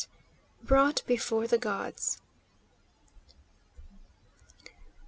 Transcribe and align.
BROUGHT 0.63 1.03
BEFORE 1.05 1.45
THE 1.45 1.59
GODS. 1.59 2.17